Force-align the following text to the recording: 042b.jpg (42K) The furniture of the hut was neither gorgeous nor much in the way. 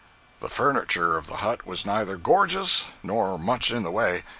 042b.jpg 0.01 0.39
(42K) 0.39 0.39
The 0.39 0.49
furniture 0.55 1.17
of 1.19 1.27
the 1.27 1.35
hut 1.35 1.65
was 1.67 1.85
neither 1.85 2.17
gorgeous 2.17 2.85
nor 3.03 3.37
much 3.37 3.69
in 3.69 3.83
the 3.83 3.91
way. 3.91 4.23